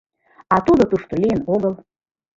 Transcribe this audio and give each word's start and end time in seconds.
А 0.53 0.55
тудо 0.65 0.83
тушто 0.91 1.13
лийын 1.21 1.41
огыл. 1.55 1.73